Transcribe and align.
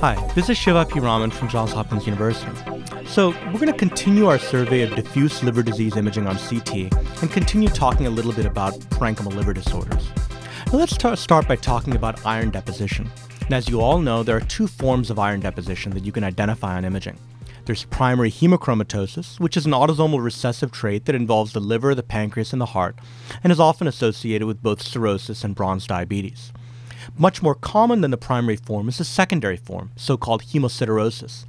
Hi, 0.00 0.14
this 0.36 0.48
is 0.48 0.56
Shiva 0.56 0.84
P. 0.84 1.00
Raman 1.00 1.32
from 1.32 1.48
Johns 1.48 1.72
Hopkins 1.72 2.06
University. 2.06 2.52
So, 3.04 3.30
we're 3.46 3.58
going 3.58 3.66
to 3.66 3.72
continue 3.72 4.26
our 4.26 4.38
survey 4.38 4.82
of 4.82 4.94
diffuse 4.94 5.42
liver 5.42 5.64
disease 5.64 5.96
imaging 5.96 6.28
on 6.28 6.38
CT 6.38 6.94
and 7.20 7.32
continue 7.32 7.68
talking 7.68 8.06
a 8.06 8.10
little 8.10 8.32
bit 8.32 8.46
about 8.46 8.74
parenchymal 8.90 9.34
liver 9.34 9.52
disorders. 9.52 10.08
Now, 10.72 10.78
let's 10.78 10.94
start 11.20 11.48
by 11.48 11.56
talking 11.56 11.96
about 11.96 12.24
iron 12.24 12.50
deposition. 12.50 13.10
And 13.40 13.52
as 13.52 13.68
you 13.68 13.80
all 13.80 13.98
know, 13.98 14.22
there 14.22 14.36
are 14.36 14.40
two 14.40 14.68
forms 14.68 15.10
of 15.10 15.18
iron 15.18 15.40
deposition 15.40 15.90
that 15.94 16.04
you 16.04 16.12
can 16.12 16.22
identify 16.22 16.76
on 16.76 16.84
imaging. 16.84 17.18
There's 17.64 17.82
primary 17.82 18.30
hemochromatosis, 18.30 19.40
which 19.40 19.56
is 19.56 19.66
an 19.66 19.72
autosomal 19.72 20.22
recessive 20.22 20.70
trait 20.70 21.06
that 21.06 21.16
involves 21.16 21.54
the 21.54 21.60
liver, 21.60 21.96
the 21.96 22.04
pancreas, 22.04 22.52
and 22.52 22.60
the 22.60 22.66
heart, 22.66 22.96
and 23.42 23.50
is 23.50 23.58
often 23.58 23.88
associated 23.88 24.46
with 24.46 24.62
both 24.62 24.80
cirrhosis 24.80 25.42
and 25.42 25.56
bronze 25.56 25.88
diabetes. 25.88 26.52
Much 27.16 27.42
more 27.42 27.54
common 27.54 28.00
than 28.00 28.10
the 28.10 28.16
primary 28.16 28.56
form 28.56 28.88
is 28.88 28.98
the 28.98 29.04
secondary 29.04 29.56
form, 29.56 29.90
so 29.96 30.16
called 30.16 30.42
hemosiderosis. 30.42 31.44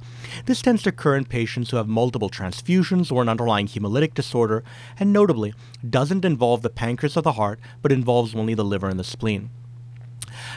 This 0.46 0.62
tends 0.62 0.82
to 0.82 0.88
occur 0.88 1.16
in 1.16 1.24
patients 1.24 1.70
who 1.70 1.76
have 1.76 1.88
multiple 1.88 2.30
transfusions 2.30 3.12
or 3.12 3.22
an 3.22 3.28
underlying 3.28 3.66
hemolytic 3.66 4.14
disorder, 4.14 4.64
and 4.98 5.12
notably, 5.12 5.54
doesn't 5.88 6.24
involve 6.24 6.62
the 6.62 6.70
pancreas 6.70 7.16
or 7.16 7.22
the 7.22 7.32
heart, 7.32 7.60
but 7.82 7.92
involves 7.92 8.34
only 8.34 8.54
the 8.54 8.64
liver 8.64 8.88
and 8.88 8.98
the 8.98 9.04
spleen. 9.04 9.50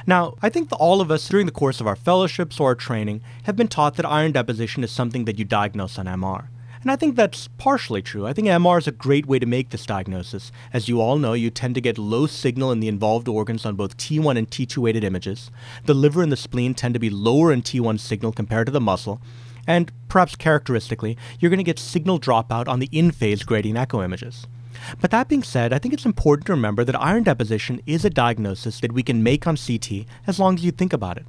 Now, 0.06 0.36
I 0.42 0.50
think 0.50 0.70
all 0.72 1.02
of 1.02 1.12
us 1.12 1.28
during 1.28 1.46
the 1.46 1.52
course 1.52 1.80
of 1.82 1.88
our 1.88 1.96
fellowships 1.96 2.60
or 2.60 2.70
our 2.70 2.76
training 2.76 3.22
have 3.44 3.56
been 3.56 3.68
taught 3.68 3.96
that 3.96 4.06
iron 4.06 4.32
deposition 4.32 4.84
is 4.84 4.92
something 4.92 5.26
that 5.26 5.40
you 5.40 5.46
diagnose 5.46 5.98
on 5.98 6.06
MR. 6.06 6.48
And 6.84 6.92
I 6.92 6.98
think 6.98 7.16
that's 7.16 7.48
partially 7.58 8.02
true. 8.02 8.28
I 8.28 8.34
think 8.34 8.50
MR 8.50 8.78
is 8.78 8.88
a 8.88 8.92
great 8.92 9.26
way 9.26 9.40
to 9.40 9.46
make 9.46 9.70
this 9.70 9.86
diagnosis. 9.86 10.52
As 10.74 10.90
you 10.90 11.00
all 11.00 11.18
know, 11.18 11.32
you 11.32 11.50
tend 11.50 11.76
to 11.76 11.82
get 11.82 11.98
low 11.98 12.28
signal 12.28 12.74
in 12.74 12.82
the 12.82 12.90
involved 12.90 13.30
organs 13.30 13.66
on 13.66 13.76
both 13.76 13.96
T1 13.96 14.38
and 14.38 14.50
T2 14.50 14.78
weighted 14.80 15.06
images. 15.06 15.50
The 15.86 15.94
liver 15.94 16.22
and 16.22 16.30
the 16.30 16.36
spleen 16.36 16.74
tend 16.74 16.94
to 16.94 17.00
be 17.00 17.10
lower 17.10 17.54
in 17.54 17.62
T1 17.62 18.02
signal 18.02 18.34
compared 18.34 18.66
to 18.66 18.72
the 18.74 18.82
muscle. 18.82 19.22
And 19.66 19.94
perhaps 20.10 20.36
characteristically, 20.36 21.18
you're 21.40 21.50
going 21.50 21.58
to 21.58 21.64
get 21.64 21.80
signal 21.80 22.20
dropout 22.20 22.68
on 22.68 22.80
the 22.80 22.90
in 22.92 23.12
phase 23.12 23.44
gradient 23.44 23.80
echo 23.80 24.04
images. 24.04 24.46
But 25.00 25.12
that 25.12 25.30
being 25.30 25.44
said, 25.44 25.72
I 25.72 25.80
think 25.80 25.94
it's 25.94 26.06
important 26.06 26.48
to 26.48 26.52
remember 26.52 26.84
that 26.84 27.02
iron 27.02 27.24
deposition 27.24 27.82
is 27.86 28.04
a 28.04 28.10
diagnosis 28.10 28.82
that 28.82 28.92
we 28.92 29.04
can 29.04 29.24
make 29.24 29.48
on 29.48 29.56
CT 29.56 30.06
as 30.28 30.38
long 30.38 30.56
as 30.56 30.66
you 30.66 30.72
think 30.72 30.92
about 30.92 31.16
it. 31.16 31.26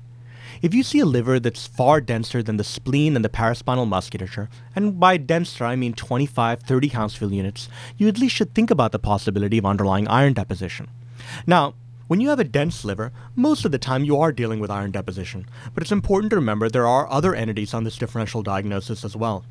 If 0.62 0.74
you 0.74 0.83
see 0.83 1.00
a 1.00 1.06
liver 1.06 1.41
that's 1.41 1.66
far 1.66 2.00
denser 2.00 2.42
than 2.42 2.56
the 2.56 2.64
spleen 2.64 3.16
and 3.16 3.24
the 3.24 3.28
paraspinal 3.28 3.88
musculature, 3.88 4.48
and 4.74 4.98
by 4.98 5.16
denser 5.16 5.64
I 5.64 5.77
mean 5.77 5.94
25, 5.94 6.62
30 6.62 6.88
Hounsfield 6.88 7.33
units, 7.33 7.69
you 7.97 8.08
at 8.08 8.19
least 8.19 8.34
should 8.34 8.55
think 8.55 8.70
about 8.70 8.92
the 8.92 8.98
possibility 8.98 9.58
of 9.58 9.66
underlying 9.66 10.08
iron 10.08 10.32
deposition. 10.32 10.88
Now, 11.47 11.75
when 12.06 12.20
you 12.20 12.28
have 12.28 12.38
a 12.38 12.44
dense 12.44 12.84
liver, 12.84 13.12
most 13.34 13.64
of 13.64 13.72
the 13.72 13.78
time 13.78 14.05
you 14.05 14.19
are 14.20 14.30
dealing 14.30 14.60
with 14.60 14.70
iron 14.70 14.91
deposition, 14.91 15.47
but 15.72 15.82
it's 15.82 15.92
important 15.92 16.30
to 16.30 16.36
remember 16.36 16.69
there 16.69 16.86
are 16.86 17.10
other 17.10 17.34
entities 17.34 17.72
on 17.72 17.84
this 17.84 17.97
differential 17.97 18.42
diagnosis 18.42 19.05
as 19.05 19.16
well. 19.16 19.44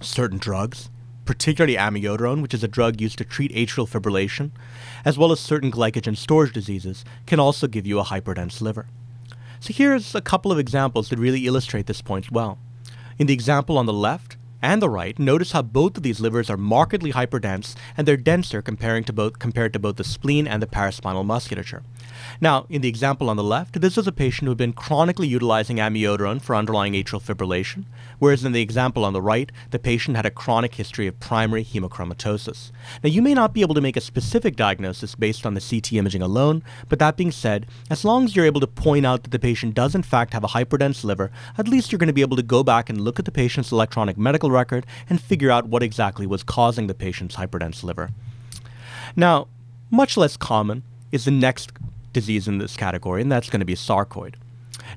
Certain 0.00 0.38
drugs, 0.38 0.90
particularly 1.24 1.76
amiodarone, 1.76 2.42
which 2.42 2.54
is 2.54 2.64
a 2.64 2.68
drug 2.68 3.00
used 3.00 3.18
to 3.18 3.24
treat 3.24 3.52
atrial 3.52 3.88
fibrillation, 3.88 4.50
as 5.04 5.16
well 5.16 5.30
as 5.30 5.40
certain 5.40 5.70
glycogen 5.70 6.16
storage 6.16 6.52
diseases, 6.52 7.04
can 7.24 7.38
also 7.38 7.66
give 7.66 7.86
you 7.86 8.00
a 8.00 8.04
hyperdense 8.04 8.60
liver. 8.60 8.86
So 9.60 9.72
here's 9.72 10.14
a 10.14 10.20
couple 10.20 10.52
of 10.52 10.58
examples 10.58 11.08
that 11.08 11.18
really 11.18 11.46
illustrate 11.46 11.86
this 11.86 12.02
point 12.02 12.30
well. 12.30 12.58
In 13.18 13.26
the 13.26 13.34
example 13.34 13.78
on 13.78 13.86
the 13.86 13.92
left 13.92 14.35
and 14.62 14.80
the 14.80 14.88
right, 14.88 15.18
notice 15.18 15.52
how 15.52 15.62
both 15.62 15.96
of 15.96 16.02
these 16.02 16.20
livers 16.20 16.48
are 16.48 16.56
markedly 16.56 17.12
hyperdense 17.12 17.74
and 17.96 18.06
they're 18.06 18.16
denser 18.16 18.62
comparing 18.62 19.04
to 19.04 19.12
both, 19.12 19.38
compared 19.38 19.72
to 19.72 19.78
both 19.78 19.96
the 19.96 20.04
spleen 20.04 20.46
and 20.46 20.62
the 20.62 20.66
paraspinal 20.66 21.24
musculature. 21.24 21.82
Now, 22.40 22.66
in 22.68 22.82
the 22.82 22.88
example 22.88 23.30
on 23.30 23.36
the 23.36 23.44
left, 23.44 23.80
this 23.80 23.96
was 23.96 24.06
a 24.06 24.12
patient 24.12 24.46
who 24.46 24.50
had 24.50 24.58
been 24.58 24.72
chronically 24.72 25.28
utilizing 25.28 25.76
amiodarone 25.76 26.40
for 26.40 26.54
underlying 26.54 26.94
atrial 26.94 27.22
fibrillation, 27.22 27.84
whereas 28.18 28.44
in 28.44 28.52
the 28.52 28.62
example 28.62 29.04
on 29.04 29.12
the 29.12 29.22
right, 29.22 29.52
the 29.70 29.78
patient 29.78 30.16
had 30.16 30.26
a 30.26 30.30
chronic 30.30 30.74
history 30.74 31.06
of 31.06 31.20
primary 31.20 31.64
hemochromatosis. 31.64 32.72
Now, 33.02 33.10
you 33.10 33.22
may 33.22 33.34
not 33.34 33.54
be 33.54 33.60
able 33.60 33.74
to 33.74 33.80
make 33.80 33.96
a 33.96 34.00
specific 34.00 34.56
diagnosis 34.56 35.14
based 35.14 35.46
on 35.46 35.54
the 35.54 35.60
CT 35.60 35.92
imaging 35.94 36.22
alone, 36.22 36.62
but 36.88 36.98
that 36.98 37.16
being 37.16 37.32
said, 37.32 37.66
as 37.90 38.04
long 38.04 38.24
as 38.24 38.34
you're 38.34 38.46
able 38.46 38.60
to 38.60 38.66
point 38.66 39.06
out 39.06 39.22
that 39.22 39.30
the 39.30 39.38
patient 39.38 39.74
does 39.74 39.94
in 39.94 40.02
fact 40.02 40.32
have 40.32 40.44
a 40.44 40.48
hyperdense 40.48 41.04
liver, 41.04 41.30
at 41.58 41.68
least 41.68 41.92
you're 41.92 41.98
going 41.98 42.06
to 42.08 42.12
be 42.12 42.22
able 42.22 42.36
to 42.36 42.42
go 42.42 42.62
back 42.62 42.88
and 42.88 43.00
look 43.00 43.18
at 43.18 43.24
the 43.24 43.32
patient's 43.32 43.72
electronic 43.72 44.16
medical 44.16 44.45
record 44.50 44.86
and 45.08 45.20
figure 45.20 45.50
out 45.50 45.68
what 45.68 45.82
exactly 45.82 46.26
was 46.26 46.42
causing 46.42 46.86
the 46.86 46.94
patient's 46.94 47.36
hyperdense 47.36 47.82
liver. 47.82 48.10
Now, 49.14 49.48
much 49.90 50.16
less 50.16 50.36
common 50.36 50.82
is 51.12 51.24
the 51.24 51.30
next 51.30 51.72
disease 52.12 52.48
in 52.48 52.58
this 52.58 52.76
category, 52.76 53.22
and 53.22 53.30
that's 53.30 53.50
going 53.50 53.60
to 53.60 53.66
be 53.66 53.74
sarcoid. 53.74 54.34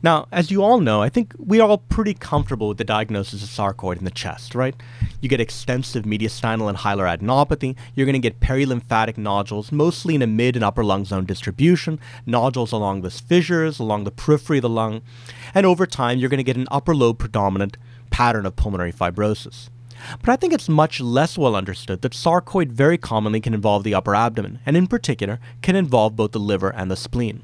Now, 0.02 0.28
as 0.32 0.52
you 0.52 0.64
all 0.64 0.80
know, 0.80 1.02
I 1.02 1.10
think 1.10 1.34
we 1.38 1.60
are 1.60 1.68
all 1.68 1.80
pretty 1.80 2.14
comfortable 2.14 2.70
with 2.70 2.78
the 2.78 2.84
diagnosis 2.84 3.44
of 3.44 3.50
sarcoid 3.50 3.98
in 3.98 4.06
the 4.06 4.12
chest, 4.12 4.56
right? 4.56 4.76
You 5.20 5.28
get 5.28 5.42
extensive 5.42 6.06
mediastinal 6.06 6.70
and 6.70 6.78
hilar 6.78 7.06
adenopathy. 7.06 7.76
You're 7.96 8.06
going 8.06 8.14
to 8.14 8.20
get 8.20 8.40
perilymphatic 8.40 9.18
nodules, 9.18 9.72
mostly 9.72 10.16
in 10.16 10.22
a 10.22 10.28
mid 10.28 10.56
and 10.56 10.64
upper 10.64 10.84
lung 10.84 11.06
zone 11.06 11.26
distribution, 11.26 12.00
nodules 12.26 12.72
along 12.72 13.02
the 13.02 13.10
fissures, 13.10 13.80
along 13.80 14.04
the 14.04 14.12
periphery 14.12 14.60
of 14.60 14.64
the 14.64 14.70
lung, 14.70 15.02
and 15.54 15.66
over 15.66 15.86
time, 15.86 16.18
you're 16.20 16.30
going 16.30 16.38
to 16.38 16.44
get 16.44 16.58
an 16.58 16.68
upper 16.72 16.96
lobe 16.96 17.20
predominant 17.20 17.78
pattern 18.20 18.46
of 18.46 18.54
pulmonary 18.58 18.92
fibrosis. 18.92 19.70
But 20.20 20.28
I 20.28 20.36
think 20.36 20.52
it's 20.52 20.68
much 20.68 21.00
less 21.00 21.38
well 21.38 21.56
understood 21.56 22.02
that 22.02 22.12
sarcoid 22.12 22.70
very 22.70 22.98
commonly 22.98 23.40
can 23.40 23.54
involve 23.54 23.86
the 23.86 23.96
upper 23.96 24.14
abdomen, 24.14 24.60
and 24.66 24.76
in 24.76 24.88
particular, 24.88 25.40
can 25.62 25.78
involve 25.78 26.18
both 26.18 26.34
the 26.34 26.40
liver 26.40 26.70
and 26.70 26.92
the 26.92 26.98
spleen. 26.98 27.44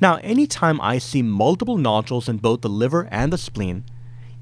Now, 0.00 0.20
anytime 0.22 0.80
I 0.80 0.98
see 0.98 1.20
multiple 1.20 1.76
nodules 1.76 2.28
in 2.28 2.36
both 2.36 2.60
the 2.60 2.68
liver 2.68 3.08
and 3.10 3.32
the 3.32 3.38
spleen, 3.38 3.82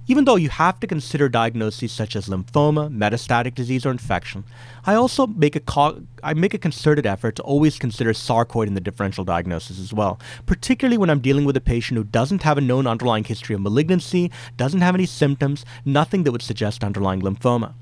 even 0.08 0.24
though 0.24 0.36
you 0.36 0.48
have 0.48 0.78
to 0.80 0.86
consider 0.86 1.28
diagnoses 1.28 1.92
such 1.92 2.14
as 2.14 2.28
lymphoma, 2.28 2.88
metastatic 2.90 3.54
disease, 3.54 3.84
or 3.84 3.90
infection, 3.90 4.44
I 4.84 4.94
also 4.94 5.26
make 5.26 5.56
a 5.56 5.60
co- 5.60 6.02
I 6.22 6.34
make 6.34 6.54
a 6.54 6.58
concerted 6.58 7.06
effort 7.06 7.36
to 7.36 7.42
always 7.42 7.78
consider 7.78 8.12
sarcoid 8.12 8.68
in 8.68 8.74
the 8.74 8.80
differential 8.80 9.24
diagnosis 9.24 9.80
as 9.80 9.92
well, 9.92 10.20
particularly 10.46 10.98
when 10.98 11.10
I'm 11.10 11.20
dealing 11.20 11.44
with 11.44 11.56
a 11.56 11.60
patient 11.60 11.98
who 11.98 12.04
doesn't 12.04 12.44
have 12.44 12.58
a 12.58 12.60
known 12.60 12.86
underlying 12.86 13.24
history 13.24 13.54
of 13.54 13.60
malignancy, 13.60 14.30
doesn't 14.56 14.80
have 14.80 14.94
any 14.94 15.06
symptoms, 15.06 15.64
nothing 15.84 16.22
that 16.22 16.32
would 16.32 16.42
suggest 16.42 16.84
underlying 16.84 17.22
lymphoma. 17.22 17.74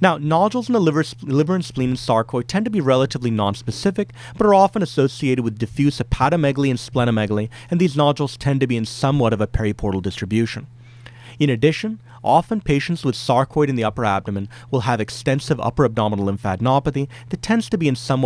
Now, 0.00 0.18
nodules 0.18 0.68
in 0.68 0.72
the 0.72 0.80
liver, 0.80 1.04
liver 1.22 1.54
and 1.54 1.64
spleen 1.64 1.90
and 1.90 1.98
sarcoid 1.98 2.46
tend 2.46 2.64
to 2.66 2.70
be 2.70 2.80
relatively 2.80 3.30
nonspecific, 3.30 4.10
but 4.36 4.46
are 4.46 4.54
often 4.54 4.82
associated 4.82 5.44
with 5.44 5.58
diffuse 5.58 5.98
hepatomegaly 5.98 6.70
and 6.70 6.78
splenomegaly, 6.78 7.48
and 7.70 7.80
these 7.80 7.96
nodules 7.96 8.36
tend 8.36 8.60
to 8.60 8.66
be 8.66 8.76
in 8.76 8.84
somewhat 8.84 9.32
of 9.32 9.40
a 9.40 9.46
periportal 9.46 10.02
distribution. 10.02 10.66
In 11.38 11.50
addition, 11.50 12.00
often 12.24 12.60
patients 12.60 13.04
with 13.04 13.14
sarcoid 13.14 13.68
in 13.68 13.76
the 13.76 13.84
upper 13.84 14.04
abdomen 14.04 14.48
will 14.70 14.80
have 14.80 15.00
extensive 15.00 15.60
upper 15.60 15.84
abdominal 15.84 16.26
lymphadenopathy 16.26 17.08
that 17.28 17.42
tends 17.42 17.68
to 17.70 17.78
be 17.78 17.88
in 17.88 17.94
somewhat 17.96 18.24